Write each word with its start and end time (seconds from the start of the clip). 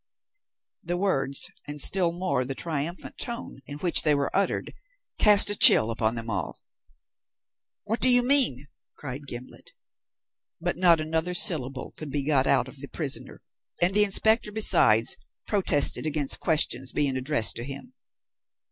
The 0.83 0.97
words 0.97 1.51
and 1.67 1.79
still 1.79 2.11
more 2.11 2.43
the 2.43 2.55
triumphant 2.55 3.19
tone 3.19 3.59
in 3.67 3.77
which 3.77 4.01
they 4.01 4.15
were 4.15 4.35
uttered 4.35 4.73
cast 5.19 5.51
a 5.51 5.55
chill 5.55 5.91
upon 5.91 6.15
them 6.15 6.27
all. 6.27 6.59
"What 7.83 7.99
do 7.99 8.09
you 8.09 8.23
mean?" 8.23 8.67
cried 8.95 9.27
Gimblet. 9.27 9.73
But 10.59 10.75
not 10.77 10.99
another 11.01 11.35
syllable 11.35 11.91
could 11.97 12.09
be 12.09 12.25
got 12.25 12.47
out 12.47 12.67
of 12.67 12.77
the 12.77 12.87
prisoner; 12.87 13.43
and 13.79 13.93
the 13.93 14.03
inspector, 14.03 14.51
besides, 14.51 15.17
protested 15.45 16.07
against 16.07 16.39
questions 16.39 16.91
being 16.93 17.15
addressed 17.15 17.55
to 17.57 17.63
him. 17.63 17.93